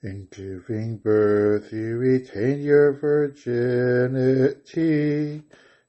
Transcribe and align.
In 0.00 0.28
giving 0.30 0.98
birth, 0.98 1.72
you 1.72 1.96
retain 1.96 2.60
your 2.60 2.92
virginity. 2.92 3.42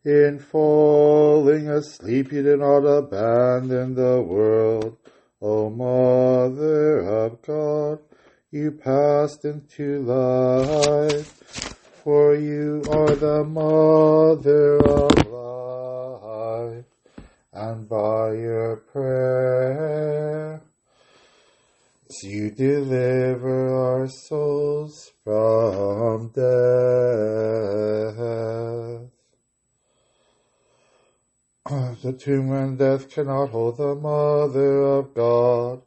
In 0.04 0.40
falling 0.40 1.70
asleep, 1.70 2.32
you 2.32 2.42
did 2.42 2.58
not 2.58 2.88
abandon 2.88 3.94
the 3.94 4.20
world. 4.20 4.98
O 5.40 5.70
Mother 5.70 7.02
of 7.02 7.40
God, 7.44 8.00
you 8.50 8.72
passed 8.72 9.46
into 9.46 10.02
life, 10.02 11.28
for 12.04 12.34
you 12.34 12.84
are 12.90 13.16
the 13.16 13.44
Mother 13.44 14.80
of 14.88 15.12
life, 15.28 16.86
and 17.54 17.88
by 17.88 18.34
your 18.34 18.78
prayer, 18.78 19.19
you 22.24 22.52
deliver 22.52 23.74
our 23.74 24.08
souls 24.08 25.12
from 25.24 26.30
death. 26.30 26.40
Ah, 31.66 31.96
the 32.02 32.14
tomb 32.14 32.52
and 32.52 32.78
death 32.78 33.10
cannot 33.10 33.50
hold 33.50 33.78
the 33.78 33.96
Mother 33.96 34.82
of 34.82 35.14
God, 35.14 35.82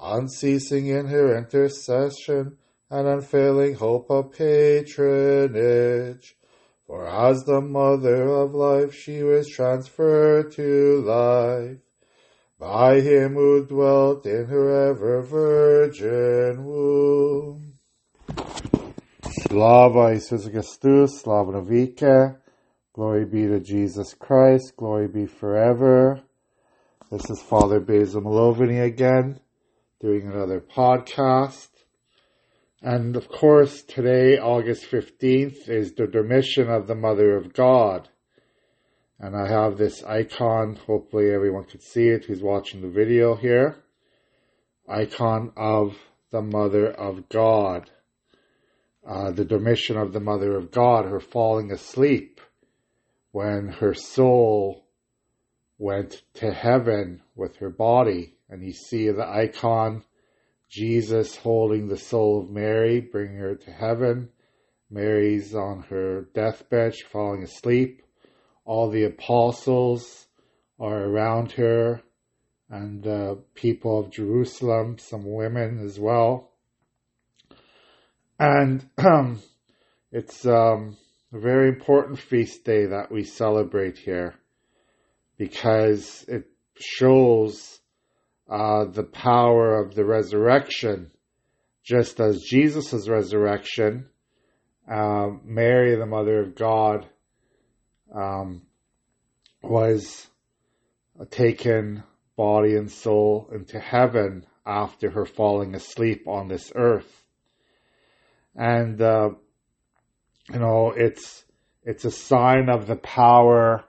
unceasing 0.00 0.86
in 0.86 1.06
her 1.06 1.36
intercession 1.36 2.56
and 2.90 3.06
unfailing 3.06 3.74
hope 3.74 4.10
of 4.10 4.32
patronage. 4.32 6.36
For 6.86 7.06
as 7.06 7.44
the 7.44 7.60
Mother 7.60 8.28
of 8.28 8.54
life, 8.54 8.94
she 8.94 9.22
was 9.22 9.48
transferred 9.48 10.52
to 10.52 11.02
life 11.02 11.78
by 12.60 13.00
him 13.00 13.34
who 13.34 13.64
dwelt 13.64 14.26
in 14.26 14.44
her 14.44 14.90
ever 14.90 15.22
virgin 15.22 16.62
womb. 16.62 17.72
Slava 19.48 20.12
Isus 20.12 20.46
Christus, 20.46 21.22
Slava 21.22 21.52
Navika, 21.52 22.36
glory 22.92 23.24
be 23.24 23.46
to 23.46 23.60
Jesus 23.60 24.12
Christ, 24.12 24.74
glory 24.76 25.08
be 25.08 25.24
forever. 25.24 26.20
This 27.10 27.30
is 27.30 27.40
Father 27.40 27.80
Basil 27.80 28.20
Malovany 28.20 28.84
again, 28.84 29.40
doing 29.98 30.30
another 30.30 30.60
podcast. 30.60 31.68
And 32.82 33.16
of 33.16 33.28
course, 33.28 33.82
today, 33.82 34.38
August 34.38 34.84
15th, 34.90 35.66
is 35.66 35.94
the 35.94 36.06
Dormition 36.06 36.68
of 36.68 36.86
the 36.88 36.94
Mother 36.94 37.36
of 37.36 37.54
God. 37.54 38.10
And 39.22 39.36
I 39.36 39.48
have 39.48 39.76
this 39.76 40.02
icon, 40.02 40.76
hopefully 40.76 41.30
everyone 41.30 41.64
can 41.64 41.80
see 41.80 42.08
it 42.08 42.24
who's 42.24 42.40
watching 42.40 42.80
the 42.80 42.88
video 42.88 43.34
here. 43.34 43.76
Icon 44.88 45.52
of 45.58 45.94
the 46.30 46.40
Mother 46.40 46.90
of 46.90 47.28
God. 47.28 47.90
Uh, 49.06 49.30
the 49.30 49.44
dormition 49.44 49.98
of 49.98 50.14
the 50.14 50.20
Mother 50.20 50.56
of 50.56 50.70
God, 50.70 51.04
her 51.04 51.20
falling 51.20 51.70
asleep 51.70 52.40
when 53.30 53.68
her 53.68 53.92
soul 53.92 54.86
went 55.76 56.22
to 56.34 56.50
heaven 56.50 57.20
with 57.36 57.56
her 57.56 57.70
body. 57.70 58.36
And 58.48 58.64
you 58.64 58.72
see 58.72 59.10
the 59.10 59.28
icon, 59.28 60.02
Jesus 60.70 61.36
holding 61.36 61.88
the 61.88 61.98
soul 61.98 62.40
of 62.40 62.50
Mary, 62.50 63.02
bringing 63.02 63.36
her 63.36 63.54
to 63.54 63.70
heaven. 63.70 64.30
Mary's 64.88 65.54
on 65.54 65.82
her 65.90 66.22
deathbed, 66.32 66.96
falling 67.12 67.42
asleep 67.42 68.02
all 68.64 68.90
the 68.90 69.04
apostles 69.04 70.26
are 70.78 71.04
around 71.04 71.52
her 71.52 72.02
and 72.68 73.06
uh, 73.06 73.34
people 73.54 73.98
of 73.98 74.10
Jerusalem, 74.10 74.96
some 74.98 75.24
women 75.24 75.84
as 75.84 75.98
well. 75.98 76.52
And 78.38 78.88
um, 78.98 79.42
it's 80.12 80.46
um, 80.46 80.96
a 81.32 81.38
very 81.38 81.68
important 81.68 82.18
feast 82.18 82.64
day 82.64 82.86
that 82.86 83.10
we 83.10 83.24
celebrate 83.24 83.98
here 83.98 84.36
because 85.36 86.24
it 86.28 86.44
shows 86.78 87.80
uh, 88.48 88.84
the 88.84 89.04
power 89.04 89.82
of 89.82 89.94
the 89.94 90.04
resurrection. 90.04 91.10
Just 91.84 92.20
as 92.20 92.42
Jesus' 92.48 93.08
resurrection, 93.08 94.06
uh, 94.90 95.28
Mary, 95.44 95.96
the 95.96 96.06
Mother 96.06 96.40
of 96.40 96.54
God, 96.54 97.06
um, 98.14 98.62
was 99.62 100.26
taken 101.30 102.02
body 102.36 102.74
and 102.74 102.90
soul 102.90 103.50
into 103.52 103.78
heaven 103.78 104.46
after 104.66 105.10
her 105.10 105.26
falling 105.26 105.74
asleep 105.74 106.26
on 106.26 106.48
this 106.48 106.72
earth. 106.74 107.22
And, 108.54 109.00
uh, 109.00 109.30
you 110.50 110.58
know, 110.58 110.92
it's, 110.96 111.44
it's 111.84 112.04
a 112.04 112.10
sign 112.10 112.68
of 112.68 112.86
the 112.86 112.96
power 112.96 113.84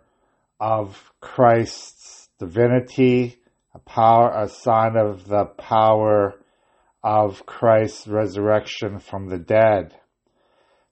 of 0.59 1.11
Christ's 1.19 2.29
divinity, 2.39 3.39
a 3.73 3.79
power, 3.79 4.31
a 4.31 4.49
sign 4.49 4.95
of 4.95 5.27
the 5.27 5.45
power 5.45 6.35
of 7.03 7.45
Christ's 7.45 8.07
resurrection 8.07 8.99
from 8.99 9.27
the 9.27 9.39
dead. 9.39 9.95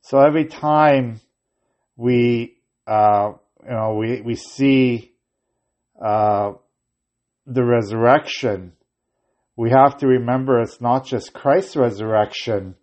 So 0.02 0.20
every 0.20 0.46
time 0.46 1.22
we 1.96 2.59
uh, 2.90 3.34
you 3.64 3.70
know, 3.70 3.94
we, 3.94 4.22
we 4.22 4.36
see 4.36 5.12
uh, 6.04 6.54
the 7.46 7.64
resurrection, 7.64 8.74
we 9.56 9.70
have 9.70 9.98
to 9.98 10.08
remember 10.08 10.60
it's 10.60 10.82
not 10.82 11.06
just 11.06 11.34
Christ's 11.34 11.76
resurrection 11.76 12.76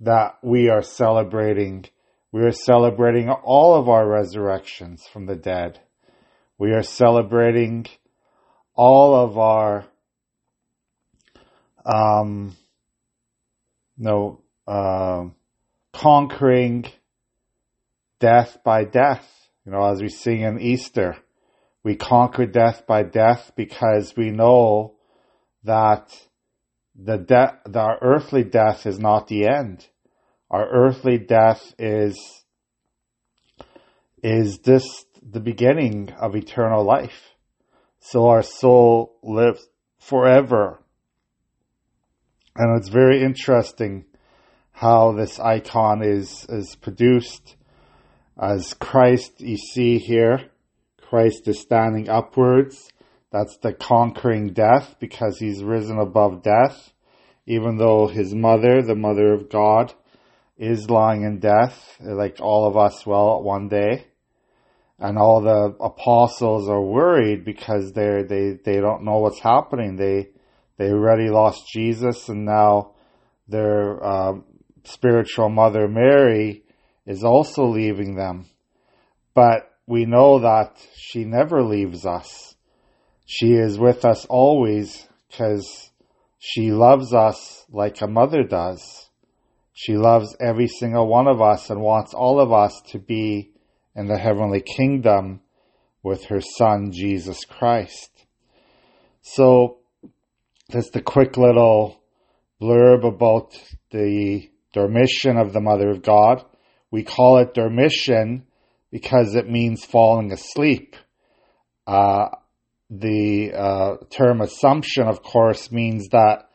that 0.00 0.38
we 0.42 0.70
are 0.70 0.82
celebrating. 0.82 1.84
We 2.32 2.42
are 2.42 2.52
celebrating 2.52 3.28
all 3.28 3.74
of 3.74 3.88
our 3.90 4.08
resurrections 4.08 5.06
from 5.12 5.26
the 5.26 5.36
dead. 5.36 5.78
We 6.56 6.72
are 6.72 6.82
celebrating 6.82 7.86
all 8.74 9.14
of 9.14 9.36
our 9.36 9.84
um, 11.84 12.56
no 13.98 14.40
uh, 14.66 15.24
conquering 15.92 16.86
death 18.20 18.58
by 18.64 18.84
death 18.84 19.39
you 19.64 19.72
know, 19.72 19.84
as 19.84 20.00
we 20.00 20.08
sing 20.08 20.40
in 20.40 20.60
Easter, 20.60 21.16
we 21.82 21.96
conquer 21.96 22.46
death 22.46 22.86
by 22.86 23.02
death 23.02 23.52
because 23.56 24.14
we 24.16 24.30
know 24.30 24.96
that 25.64 26.10
the 26.94 27.18
death, 27.18 27.54
our 27.74 27.98
earthly 28.02 28.44
death 28.44 28.86
is 28.86 28.98
not 28.98 29.28
the 29.28 29.46
end. 29.46 29.86
Our 30.50 30.68
earthly 30.68 31.18
death 31.18 31.74
is, 31.78 32.44
is 34.22 34.58
this 34.60 35.04
the 35.22 35.40
beginning 35.40 36.12
of 36.20 36.34
eternal 36.34 36.84
life. 36.84 37.34
So 38.00 38.28
our 38.28 38.42
soul 38.42 39.18
lives 39.22 39.68
forever. 39.98 40.82
And 42.56 42.78
it's 42.78 42.88
very 42.88 43.22
interesting 43.22 44.06
how 44.72 45.12
this 45.12 45.38
icon 45.38 46.02
is, 46.02 46.46
is 46.48 46.74
produced 46.74 47.56
as 48.40 48.72
Christ, 48.74 49.40
you 49.40 49.58
see 49.58 49.98
here, 49.98 50.50
Christ 51.02 51.46
is 51.46 51.60
standing 51.60 52.08
upwards. 52.08 52.90
That's 53.30 53.58
the 53.58 53.74
conquering 53.74 54.54
death 54.54 54.96
because 54.98 55.38
he's 55.38 55.62
risen 55.62 55.98
above 55.98 56.42
death, 56.42 56.92
even 57.46 57.76
though 57.76 58.06
his 58.06 58.34
mother, 58.34 58.82
the 58.82 58.94
mother 58.94 59.34
of 59.34 59.50
God, 59.50 59.92
is 60.56 60.88
lying 60.88 61.22
in 61.22 61.38
death, 61.38 61.96
like 62.00 62.38
all 62.40 62.66
of 62.66 62.76
us 62.76 63.04
will 63.06 63.42
one 63.42 63.68
day. 63.68 64.06
And 64.98 65.18
all 65.18 65.42
the 65.42 65.76
apostles 65.82 66.68
are 66.68 66.82
worried 66.82 67.44
because 67.44 67.92
they're, 67.92 68.24
they, 68.24 68.58
they 68.64 68.80
don't 68.80 69.04
know 69.04 69.18
what's 69.18 69.40
happening. 69.40 69.96
They, 69.96 70.28
they 70.76 70.90
already 70.90 71.28
lost 71.30 71.68
Jesus 71.72 72.28
and 72.28 72.44
now 72.44 72.92
their, 73.48 74.02
uh, 74.02 74.32
spiritual 74.84 75.50
mother 75.50 75.88
Mary 75.88 76.64
is 77.06 77.24
also 77.24 77.66
leaving 77.66 78.14
them. 78.16 78.46
But 79.34 79.70
we 79.86 80.04
know 80.04 80.40
that 80.40 80.76
she 80.94 81.24
never 81.24 81.62
leaves 81.62 82.06
us. 82.06 82.54
She 83.26 83.52
is 83.52 83.78
with 83.78 84.04
us 84.04 84.26
always 84.26 85.08
because 85.28 85.90
she 86.38 86.72
loves 86.72 87.12
us 87.12 87.64
like 87.70 88.00
a 88.00 88.06
mother 88.06 88.42
does. 88.42 89.10
She 89.72 89.96
loves 89.96 90.36
every 90.40 90.68
single 90.68 91.06
one 91.06 91.26
of 91.26 91.40
us 91.40 91.70
and 91.70 91.80
wants 91.80 92.12
all 92.12 92.40
of 92.40 92.52
us 92.52 92.80
to 92.88 92.98
be 92.98 93.52
in 93.94 94.06
the 94.06 94.18
heavenly 94.18 94.60
kingdom 94.60 95.40
with 96.02 96.24
her 96.26 96.40
son, 96.40 96.90
Jesus 96.92 97.44
Christ. 97.44 98.26
So, 99.22 99.78
that's 100.68 100.90
the 100.90 101.02
quick 101.02 101.36
little 101.36 102.00
blurb 102.60 103.04
about 103.04 103.58
the 103.90 104.50
dormition 104.72 105.36
of 105.36 105.52
the 105.52 105.60
Mother 105.60 105.90
of 105.90 106.02
God. 106.02 106.44
We 106.90 107.04
call 107.04 107.38
it 107.38 107.54
dormition 107.54 108.42
because 108.90 109.34
it 109.34 109.48
means 109.48 109.84
falling 109.84 110.32
asleep. 110.32 110.96
Uh, 111.86 112.28
the 112.90 113.52
uh, 113.52 113.96
term 114.10 114.40
assumption, 114.40 115.06
of 115.06 115.22
course, 115.22 115.70
means 115.70 116.08
that 116.08 116.50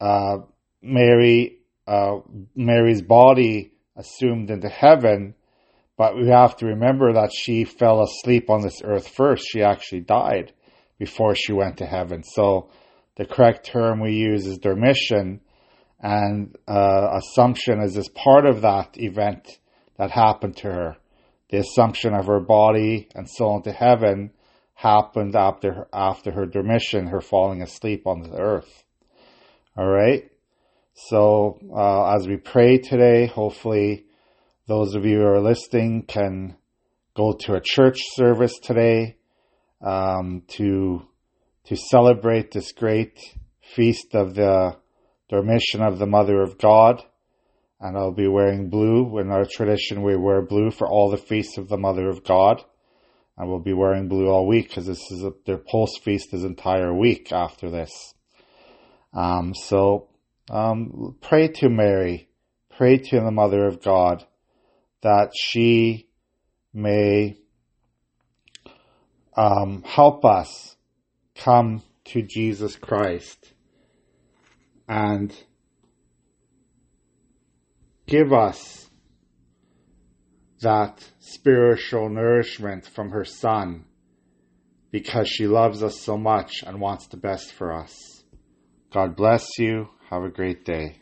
uh, 0.00 0.38
Mary 0.80 1.58
uh, 1.86 2.18
Mary's 2.54 3.02
body 3.02 3.72
assumed 3.96 4.50
into 4.50 4.68
heaven, 4.68 5.34
but 5.96 6.16
we 6.16 6.28
have 6.28 6.56
to 6.56 6.66
remember 6.66 7.12
that 7.12 7.32
she 7.32 7.64
fell 7.64 8.02
asleep 8.02 8.48
on 8.48 8.62
this 8.62 8.80
earth 8.84 9.08
first. 9.08 9.44
She 9.48 9.62
actually 9.62 10.00
died 10.00 10.52
before 10.98 11.34
she 11.34 11.52
went 11.52 11.78
to 11.78 11.86
heaven. 11.86 12.22
So 12.22 12.70
the 13.16 13.26
correct 13.26 13.66
term 13.66 14.00
we 14.00 14.12
use 14.12 14.46
is 14.46 14.58
dormition, 14.58 15.40
and 16.00 16.56
uh, 16.68 17.18
assumption 17.20 17.80
is 17.80 17.96
as 17.96 18.08
part 18.08 18.46
of 18.46 18.62
that 18.62 18.90
event 18.94 19.58
that 19.96 20.10
happened 20.10 20.56
to 20.58 20.68
her. 20.68 20.96
The 21.50 21.58
assumption 21.58 22.14
of 22.14 22.26
her 22.26 22.40
body 22.40 23.08
and 23.14 23.28
soul 23.28 23.56
into 23.56 23.72
heaven 23.72 24.32
happened 24.74 25.36
after 25.36 25.86
after 25.92 26.32
her 26.32 26.46
dormition, 26.46 27.08
her 27.08 27.20
falling 27.20 27.62
asleep 27.62 28.06
on 28.06 28.22
the 28.22 28.36
earth. 28.36 28.84
All 29.76 29.86
right. 29.86 30.30
So 30.94 31.58
uh, 31.74 32.14
as 32.14 32.26
we 32.26 32.36
pray 32.36 32.78
today, 32.78 33.26
hopefully 33.26 34.06
those 34.66 34.94
of 34.94 35.04
you 35.04 35.18
who 35.18 35.26
are 35.26 35.40
listening 35.40 36.02
can 36.02 36.56
go 37.14 37.34
to 37.40 37.54
a 37.54 37.60
church 37.62 37.98
service 38.14 38.58
today 38.62 39.16
um, 39.80 40.42
to 40.48 41.02
to 41.64 41.76
celebrate 41.76 42.50
this 42.50 42.72
great 42.72 43.18
feast 43.74 44.14
of 44.14 44.34
the 44.34 44.76
dormition 45.30 45.80
of 45.80 45.98
the 45.98 46.06
Mother 46.06 46.42
of 46.42 46.58
God. 46.58 47.02
And 47.82 47.96
I'll 47.96 48.12
be 48.12 48.28
wearing 48.28 48.70
blue. 48.70 49.18
In 49.18 49.32
our 49.32 49.44
tradition, 49.44 50.02
we 50.02 50.16
wear 50.16 50.40
blue 50.40 50.70
for 50.70 50.86
all 50.86 51.10
the 51.10 51.16
feasts 51.16 51.58
of 51.58 51.68
the 51.68 51.76
Mother 51.76 52.08
of 52.08 52.22
God. 52.22 52.62
And 53.36 53.48
we'll 53.50 53.58
be 53.58 53.72
wearing 53.72 54.06
blue 54.06 54.28
all 54.28 54.46
week 54.46 54.68
because 54.68 54.86
this 54.86 55.02
is 55.10 55.24
a, 55.24 55.32
their 55.46 55.58
post 55.58 56.00
feast 56.04 56.32
is 56.32 56.44
entire 56.44 56.94
week 56.94 57.32
after 57.32 57.70
this. 57.70 58.14
Um, 59.12 59.52
so 59.52 60.10
um, 60.48 61.16
pray 61.20 61.48
to 61.48 61.68
Mary, 61.68 62.28
pray 62.76 62.98
to 62.98 63.20
the 63.20 63.32
Mother 63.32 63.66
of 63.66 63.82
God 63.82 64.24
that 65.02 65.32
she 65.36 66.06
may 66.72 67.36
um, 69.36 69.82
help 69.84 70.24
us 70.24 70.76
come 71.34 71.82
to 72.04 72.22
Jesus 72.22 72.76
Christ 72.76 73.52
and 74.88 75.34
give 78.12 78.30
us 78.30 78.90
that 80.60 81.02
spiritual 81.18 82.10
nourishment 82.10 82.86
from 82.86 83.08
her 83.08 83.24
Son 83.24 83.86
because 84.90 85.26
she 85.26 85.46
loves 85.46 85.82
us 85.82 85.98
so 86.02 86.18
much 86.18 86.62
and 86.62 86.78
wants 86.78 87.06
the 87.06 87.16
best 87.16 87.54
for 87.54 87.72
us. 87.72 87.96
God 88.92 89.16
bless 89.16 89.46
you. 89.58 89.88
Have 90.10 90.24
a 90.24 90.28
great 90.28 90.62
day. 90.66 91.01